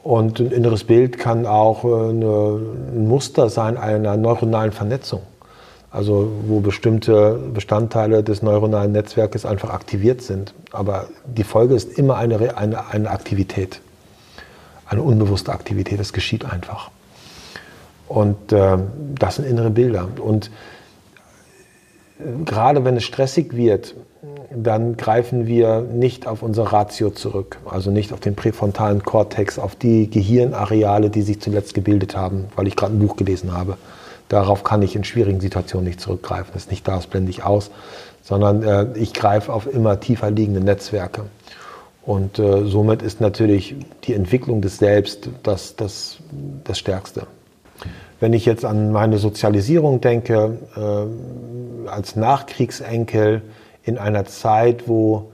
[0.02, 5.22] Und ein inneres Bild kann auch äh, ein Muster sein einer neuronalen Vernetzung.
[5.94, 10.52] Also wo bestimmte Bestandteile des neuronalen Netzwerkes einfach aktiviert sind.
[10.72, 13.80] Aber die Folge ist immer eine, eine, eine Aktivität,
[14.86, 16.00] eine unbewusste Aktivität.
[16.00, 16.90] Das geschieht einfach.
[18.08, 18.76] Und äh,
[19.14, 20.08] das sind innere Bilder.
[20.20, 20.50] Und
[22.44, 23.94] gerade wenn es stressig wird,
[24.50, 29.76] dann greifen wir nicht auf unser Ratio zurück, also nicht auf den präfrontalen Kortex, auf
[29.76, 33.76] die Gehirnareale, die sich zuletzt gebildet haben, weil ich gerade ein Buch gelesen habe.
[34.34, 36.50] Darauf kann ich in schwierigen Situationen nicht zurückgreifen.
[36.54, 37.70] Das ist nicht da, das blende ich aus,
[38.20, 41.26] sondern äh, ich greife auf immer tiefer liegende Netzwerke.
[42.02, 46.16] Und äh, somit ist natürlich die Entwicklung des Selbst das, das,
[46.64, 47.28] das Stärkste.
[48.18, 53.40] Wenn ich jetzt an meine Sozialisierung denke, äh, als Nachkriegsenkel
[53.84, 55.30] in einer Zeit, wo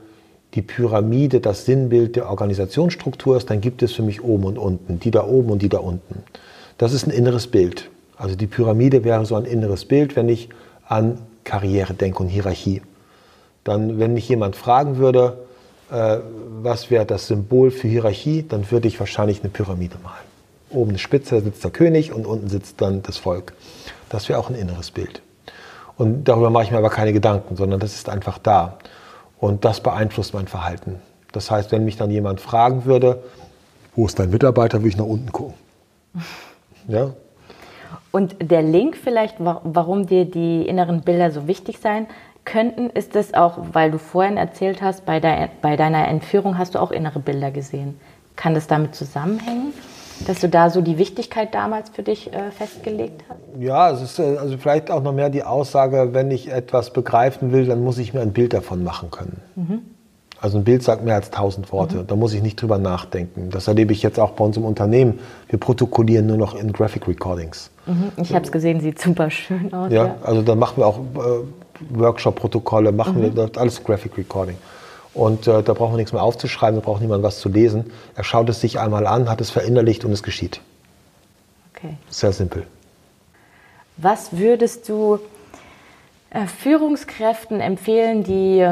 [0.53, 5.01] die Pyramide das Sinnbild der Organisationsstruktur ist, dann gibt es für mich oben und unten,
[5.01, 6.23] die da oben und die da unten.
[6.77, 7.89] Das ist ein inneres Bild.
[8.21, 10.51] Also die Pyramide wäre so ein inneres Bild, wenn ich
[10.87, 12.83] an Karriere denke und Hierarchie.
[13.65, 15.39] Dann, wenn mich jemand fragen würde,
[15.91, 16.19] äh,
[16.61, 20.29] was wäre das Symbol für Hierarchie, dann würde ich wahrscheinlich eine Pyramide malen.
[20.69, 23.55] Oben eine Spitze, da sitzt der König und unten sitzt dann das Volk.
[24.11, 25.23] Das wäre auch ein inneres Bild.
[25.97, 28.79] Und darüber mache ich mir aber keine Gedanken, sondern das ist einfach da.
[29.39, 30.97] Und das beeinflusst mein Verhalten.
[31.33, 33.23] Das heißt, wenn mich dann jemand fragen würde,
[33.97, 35.55] wo ist dein Mitarbeiter, würde ich nach unten gucken.
[36.89, 37.13] Ja,
[38.13, 42.07] und der Link vielleicht, warum dir die inneren Bilder so wichtig sein
[42.45, 46.75] könnten, ist es auch, weil du vorhin erzählt hast, bei, de bei deiner Entführung hast
[46.75, 48.01] du auch innere Bilder gesehen.
[48.37, 49.73] Kann das damit zusammenhängen?
[50.27, 53.39] dass du da so die Wichtigkeit damals für dich äh, festgelegt hast?
[53.59, 57.53] Ja, es ist äh, also vielleicht auch noch mehr die Aussage, wenn ich etwas begreifen
[57.53, 59.41] will, dann muss ich mir ein Bild davon machen können.
[59.57, 59.83] Mhm.
[60.41, 61.97] Also ein Bild sagt mehr als tausend Worte.
[61.97, 62.07] Mhm.
[62.07, 63.51] Da muss ich nicht drüber nachdenken.
[63.51, 65.19] Das erlebe ich jetzt auch bei uns im Unternehmen.
[65.49, 67.71] Wir protokollieren nur noch in Graphic Recordings.
[67.87, 68.13] Mhm.
[68.17, 69.93] Ich habe es gesehen, sieht super schön aus.
[69.93, 70.15] Ja, ja.
[70.23, 73.37] also da machen wir auch äh, Workshop-Protokolle, machen mhm.
[73.37, 74.57] wir alles Graphic Recording.
[75.13, 77.91] Und äh, da brauchen wir nichts mehr aufzuschreiben, da braucht niemand was zu lesen.
[78.15, 80.61] Er schaut es sich einmal an, hat es verinnerlicht und es geschieht.
[81.75, 81.97] Okay.
[82.09, 82.67] Sehr simpel.
[83.97, 85.19] Was würdest du
[86.31, 88.67] äh, Führungskräften empfehlen, die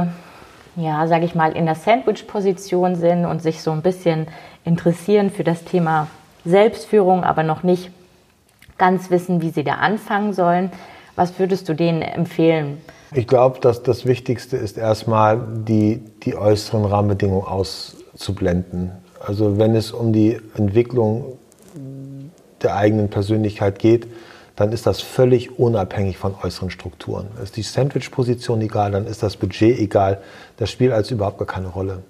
[0.78, 4.28] ja, sage ich mal, in der Sandwich-Position sind und sich so ein bisschen
[4.64, 6.06] interessieren für das Thema
[6.44, 7.90] Selbstführung, aber noch nicht
[8.78, 10.70] ganz wissen, wie sie da anfangen sollen.
[11.16, 12.78] Was würdest du denen empfehlen?
[13.12, 18.92] Ich glaube, dass das Wichtigste ist erstmal die, die äußeren Rahmenbedingungen auszublenden.
[19.20, 21.38] Also wenn es um die Entwicklung
[22.62, 24.06] der eigenen Persönlichkeit geht,
[24.58, 27.28] dann ist das völlig unabhängig von äußeren Strukturen.
[27.40, 30.20] Ist die Sandwich-Position egal, dann ist das Budget egal.
[30.58, 32.02] Das spielt als überhaupt gar keine Rolle.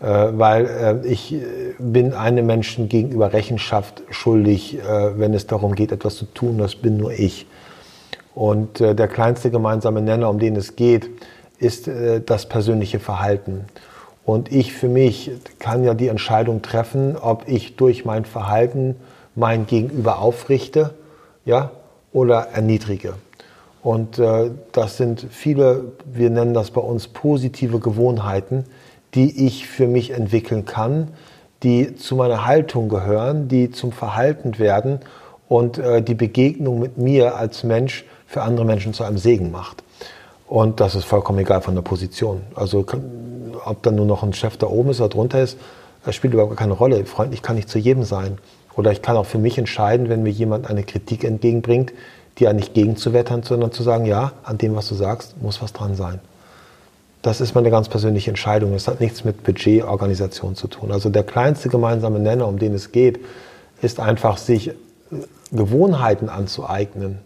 [0.00, 1.34] Äh, weil äh, ich
[1.78, 6.58] bin einem Menschen gegenüber Rechenschaft schuldig, äh, wenn es darum geht, etwas zu tun.
[6.58, 7.46] Das bin nur ich.
[8.34, 11.08] Und äh, der kleinste gemeinsame Nenner, um den es geht,
[11.58, 13.64] ist äh, das persönliche Verhalten.
[14.24, 18.96] Und ich für mich kann ja die Entscheidung treffen, ob ich durch mein Verhalten
[19.34, 20.94] mein Gegenüber aufrichte
[21.44, 21.70] ja,
[22.12, 23.14] oder erniedrige.
[23.84, 28.64] Und äh, das sind viele, wir nennen das bei uns positive Gewohnheiten,
[29.14, 31.08] die ich für mich entwickeln kann,
[31.62, 35.00] die zu meiner Haltung gehören, die zum Verhalten werden
[35.48, 39.84] und äh, die Begegnung mit mir als Mensch für andere Menschen zu einem Segen macht.
[40.46, 42.40] Und das ist vollkommen egal von der Position.
[42.54, 42.86] Also
[43.66, 45.58] ob dann nur noch ein Chef da oben ist oder drunter ist,
[46.06, 47.04] das spielt überhaupt keine Rolle.
[47.04, 48.38] Freundlich kann ich zu jedem sein.
[48.76, 51.92] Oder ich kann auch für mich entscheiden, wenn mir jemand eine Kritik entgegenbringt,
[52.38, 55.72] die ja nicht gegenzuwettern, sondern zu sagen, ja, an dem, was du sagst, muss was
[55.72, 56.20] dran sein.
[57.22, 58.74] Das ist meine ganz persönliche Entscheidung.
[58.74, 60.92] Es hat nichts mit Budgetorganisation zu tun.
[60.92, 63.20] Also der kleinste gemeinsame Nenner, um den es geht,
[63.80, 64.72] ist einfach, sich
[65.50, 67.18] Gewohnheiten anzueignen,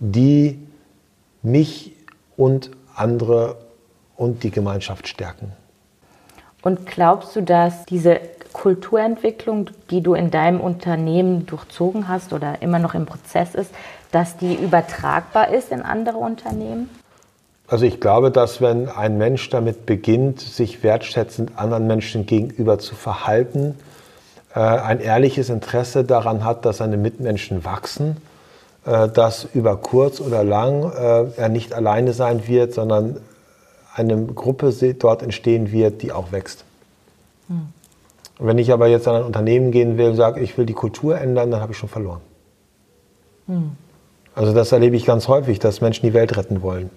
[0.00, 0.58] die
[1.42, 1.92] mich
[2.36, 3.56] und andere
[4.16, 5.52] und die Gemeinschaft stärken.
[6.62, 8.20] Und glaubst du, dass diese
[8.52, 13.70] Kulturentwicklung, die du in deinem Unternehmen durchzogen hast oder immer noch im Prozess ist,
[14.10, 16.88] dass die übertragbar ist in andere Unternehmen?
[17.66, 22.94] Also ich glaube, dass wenn ein Mensch damit beginnt, sich wertschätzend anderen Menschen gegenüber zu
[22.94, 23.74] verhalten,
[24.54, 28.16] äh, ein ehrliches Interesse daran hat, dass seine Mitmenschen wachsen,
[28.86, 33.20] äh, dass über kurz oder lang äh, er nicht alleine sein wird, sondern
[33.94, 36.64] eine Gruppe dort entstehen wird, die auch wächst.
[37.48, 37.68] Hm.
[38.38, 41.18] Wenn ich aber jetzt an ein Unternehmen gehen will und sage, ich will die Kultur
[41.18, 42.20] ändern, dann habe ich schon verloren.
[43.46, 43.72] Hm.
[44.38, 46.90] Also das erlebe ich ganz häufig, dass Menschen die Welt retten wollen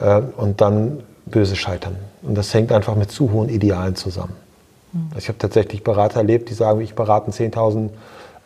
[0.00, 1.96] äh, und dann böse scheitern.
[2.22, 4.34] Und das hängt einfach mit zu hohen Idealen zusammen.
[4.92, 5.10] Hm.
[5.18, 7.90] Ich habe tatsächlich Berater erlebt, die sagen, ich berate 10.000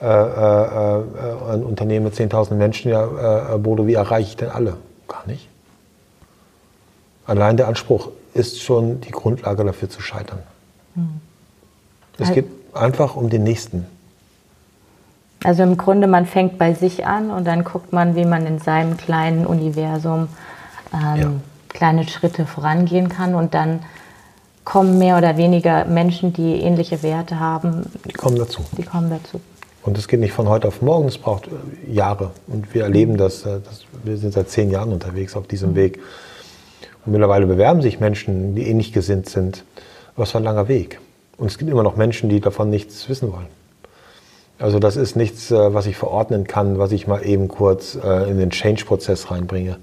[0.01, 4.78] äh, äh, ein Unternehmen mit 10.000 Menschen, ja, äh, Bodo, wie erreiche ich denn alle?
[5.07, 5.49] Gar nicht.
[7.26, 10.41] Allein der Anspruch ist schon die Grundlage dafür zu scheitern.
[10.95, 11.20] Hm.
[12.18, 13.87] Es geht einfach um den Nächsten.
[15.45, 18.59] Also im Grunde, man fängt bei sich an und dann guckt man, wie man in
[18.59, 20.28] seinem kleinen Universum
[20.92, 21.30] ähm, ja.
[21.68, 23.80] kleine Schritte vorangehen kann und dann
[24.64, 27.84] kommen mehr oder weniger Menschen, die ähnliche Werte haben.
[28.07, 28.62] Die kommen dazu.
[28.78, 29.38] Die kommen dazu.
[29.82, 32.30] Und es geht nicht von heute auf morgen, es braucht äh, Jahre.
[32.47, 35.76] Und wir erleben das, äh, das wir sind seit zehn Jahren unterwegs auf diesem mhm.
[35.76, 35.99] Weg.
[37.05, 39.64] Und mittlerweile bewerben sich Menschen, die ähnlich gesinnt sind.
[40.14, 41.01] Aber es war ein langer Weg.
[41.36, 43.49] Und es gibt immer noch Menschen, die davon nichts wissen wollen.
[44.59, 48.38] Also das ist nichts, äh, was ich verordnen kann, was ich mal eben kurz in
[48.38, 49.78] den Change-Prozess reinbringe,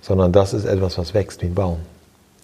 [0.00, 1.78] sondern das ist etwas, was wächst wie ein Baum.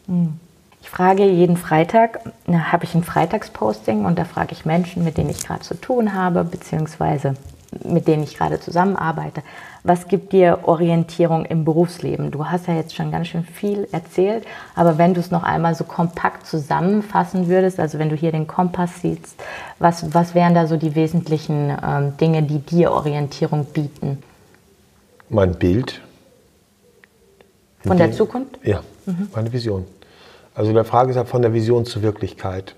[0.06, 0.40] Mhm.
[0.80, 2.20] Ich frage jeden Freitag,
[2.50, 6.14] habe ich ein Freitagsposting und da frage ich Menschen, mit denen ich gerade zu tun
[6.14, 7.34] habe, beziehungsweise
[7.84, 9.42] mit denen ich gerade zusammenarbeite.
[9.84, 12.30] Was gibt dir Orientierung im Berufsleben?
[12.30, 15.74] Du hast ja jetzt schon ganz schön viel erzählt, aber wenn du es noch einmal
[15.74, 19.36] so kompakt zusammenfassen würdest, also wenn du hier den Kompass siehst,
[19.78, 24.22] was, was wären da so die wesentlichen ähm, Dinge, die dir Orientierung bieten?
[25.28, 26.00] Mein Bild.
[27.80, 28.58] Von der Zukunft?
[28.64, 29.28] Ja, mhm.
[29.34, 29.86] meine Vision.
[30.54, 32.74] Also die Frage ist ja von der Vision zur Wirklichkeit.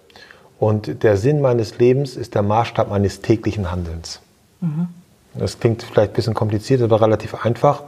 [0.58, 4.20] Und der Sinn meines Lebens ist der Maßstab meines täglichen Handelns.
[4.60, 4.88] Mhm.
[5.34, 7.84] Das klingt vielleicht ein bisschen kompliziert, aber relativ einfach.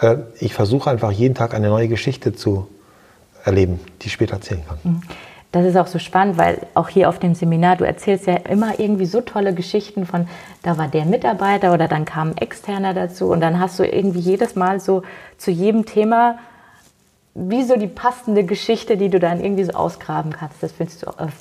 [0.00, 2.68] Äh, ich versuche einfach jeden Tag eine neue Geschichte zu
[3.44, 4.78] erleben, die ich später erzählen kann.
[4.82, 5.02] Mhm.
[5.52, 8.78] Das ist auch so spannend, weil auch hier auf dem Seminar, du erzählst ja immer
[8.78, 10.28] irgendwie so tolle Geschichten von,
[10.62, 14.20] da war der Mitarbeiter oder dann kam ein Externer dazu und dann hast du irgendwie
[14.20, 15.02] jedes Mal so
[15.38, 16.38] zu jedem Thema
[17.34, 20.62] wie so die passende Geschichte, die du dann irgendwie so ausgraben kannst.
[20.62, 20.86] Das äh,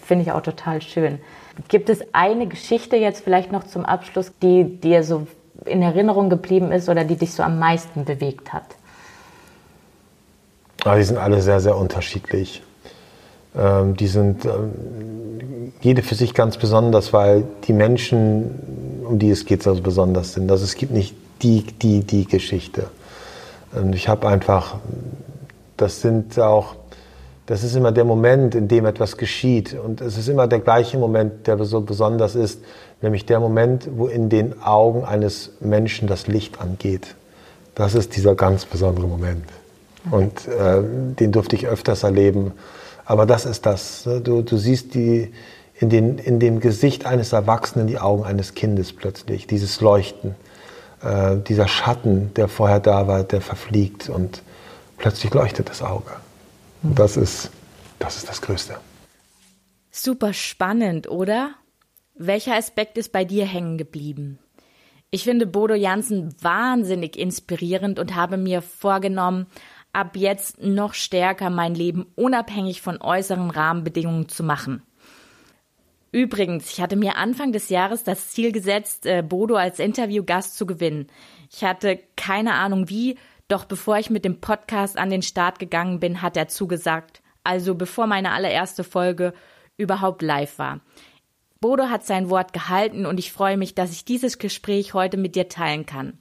[0.06, 1.20] finde ich auch total schön.
[1.68, 5.28] Gibt es eine Geschichte jetzt vielleicht noch zum Abschluss, die dir so
[5.66, 8.64] in Erinnerung geblieben ist oder die dich so am meisten bewegt hat?
[10.86, 12.64] Ah, die sind alle sehr, sehr unterschiedlich.
[13.57, 19.45] Ähm, die sind ähm, jede für sich ganz besonders, weil die Menschen, um die es
[19.45, 20.49] geht, so besonders sind.
[20.49, 22.88] Also es gibt nicht die, die, die Geschichte.
[23.74, 24.78] Und ich habe einfach
[25.80, 26.76] das sind auch,
[27.50, 29.74] das ist immer der Moment, in dem etwas geschieht.
[29.74, 32.62] Und es ist immer der gleiche Moment, der so besonders ist,
[33.02, 37.16] nämlich der Moment, wo in den Augen eines Menschen das Licht angeht.
[37.74, 39.45] Das ist dieser ganz besondere Moment.
[40.12, 40.84] Und äh,
[41.20, 42.52] den durfte ich öfters erleben.
[43.04, 44.06] Aber das ist das.
[44.06, 44.22] Ne?
[44.22, 45.34] Du, du siehst die,
[45.74, 50.36] in, den, in dem Gesicht eines Erwachsenen die Augen eines Kindes plötzlich, dieses Leuchten,
[51.02, 54.08] äh, dieser Schatten, der vorher da war, der verfliegt.
[54.08, 54.43] Und
[55.00, 56.12] plötzlich leuchtet das Auge.
[56.84, 57.52] Und das ist,
[58.00, 58.78] das ist das Größte.
[59.92, 61.56] Super spannend, oder?
[62.16, 64.40] Welcher Aspekt ist bei dir hängen geblieben?
[65.12, 69.48] Ich finde Bodo Jansen wahnsinnig inspirierend und habe mir vorgenommen,
[69.94, 74.84] ab jetzt noch stärker mein Leben unabhängig von äußeren Rahmenbedingungen zu machen.
[76.12, 80.66] Übrigens, ich hatte mir Anfang des Jahres das Ziel gesetzt, äh, Bodo als Interviewgast zu
[80.66, 81.08] gewinnen.
[81.52, 83.18] Ich hatte keine Ahnung wie,
[83.50, 87.76] doch bevor ich mit dem Podcast an den Start gegangen bin, hat er zugesagt, also
[87.76, 89.34] bevor meine allererste Folge
[89.76, 90.80] überhaupt live war.
[91.60, 95.36] Bodo hat sein Wort gehalten und ich freue mich, dass ich dieses Gespräch heute mit
[95.36, 96.20] dir teilen kann.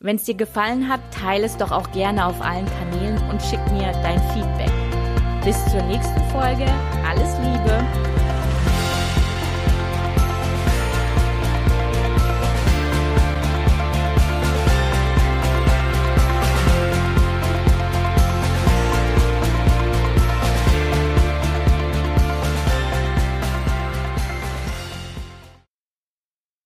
[0.00, 3.60] Wenn es dir gefallen hat, teile es doch auch gerne auf allen Kanälen und schick
[3.72, 4.72] mir dein Feedback.
[5.44, 6.66] Bis zur nächsten Folge.
[7.04, 8.01] Alles Liebe.